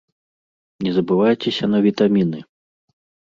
Не 0.85 0.91
забывайцеся 0.95 1.65
на 1.73 1.81
вітаміны. 1.89 2.39